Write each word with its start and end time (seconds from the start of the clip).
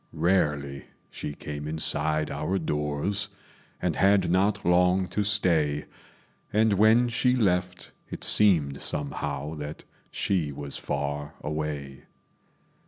Rarely 0.13 0.85
she 1.11 1.35
came 1.35 1.67
inside 1.67 2.31
our 2.31 2.57
doors, 2.57 3.29
And 3.79 3.95
had 3.97 4.31
not 4.31 4.65
long 4.65 5.07
to 5.09 5.23
stay; 5.23 5.85
And 6.51 6.73
when 6.73 7.07
she 7.07 7.35
left, 7.35 7.91
it 8.09 8.23
seemed 8.23 8.81
somehow 8.81 9.53
That 9.57 9.83
she 10.11 10.51
was 10.51 10.75
far 10.75 11.35
away. 11.43 12.05